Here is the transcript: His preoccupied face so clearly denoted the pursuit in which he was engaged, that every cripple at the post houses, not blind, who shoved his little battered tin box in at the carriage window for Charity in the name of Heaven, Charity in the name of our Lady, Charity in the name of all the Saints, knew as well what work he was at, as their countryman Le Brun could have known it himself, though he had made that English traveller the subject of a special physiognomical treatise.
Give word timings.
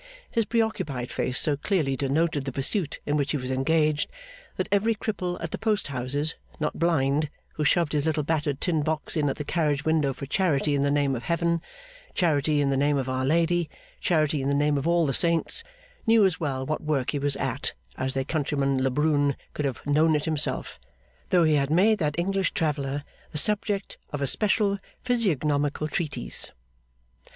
His 0.31 0.45
preoccupied 0.45 1.11
face 1.11 1.39
so 1.39 1.55
clearly 1.55 1.95
denoted 1.95 2.45
the 2.45 2.51
pursuit 2.51 2.99
in 3.05 3.17
which 3.17 3.29
he 3.33 3.37
was 3.37 3.51
engaged, 3.51 4.09
that 4.57 4.67
every 4.71 4.95
cripple 4.95 5.37
at 5.43 5.51
the 5.51 5.59
post 5.59 5.89
houses, 5.89 6.33
not 6.59 6.79
blind, 6.79 7.29
who 7.53 7.63
shoved 7.63 7.91
his 7.93 8.03
little 8.07 8.23
battered 8.23 8.59
tin 8.59 8.81
box 8.81 9.15
in 9.15 9.29
at 9.29 9.35
the 9.35 9.43
carriage 9.43 9.85
window 9.85 10.11
for 10.11 10.25
Charity 10.25 10.73
in 10.73 10.81
the 10.81 10.89
name 10.89 11.15
of 11.15 11.21
Heaven, 11.25 11.61
Charity 12.15 12.61
in 12.61 12.71
the 12.71 12.77
name 12.77 12.97
of 12.97 13.07
our 13.09 13.23
Lady, 13.23 13.69
Charity 13.99 14.41
in 14.41 14.47
the 14.47 14.55
name 14.55 14.75
of 14.75 14.87
all 14.87 15.05
the 15.05 15.13
Saints, 15.13 15.63
knew 16.07 16.25
as 16.25 16.39
well 16.39 16.65
what 16.65 16.81
work 16.81 17.11
he 17.11 17.19
was 17.19 17.35
at, 17.35 17.75
as 17.95 18.15
their 18.15 18.23
countryman 18.25 18.81
Le 18.83 18.89
Brun 18.89 19.35
could 19.53 19.65
have 19.65 19.85
known 19.85 20.15
it 20.15 20.25
himself, 20.25 20.79
though 21.29 21.43
he 21.43 21.53
had 21.53 21.69
made 21.69 21.99
that 21.99 22.17
English 22.17 22.53
traveller 22.53 23.03
the 23.31 23.37
subject 23.37 23.99
of 24.11 24.19
a 24.19 24.25
special 24.25 24.79
physiognomical 25.03 25.87
treatise. 25.87 26.49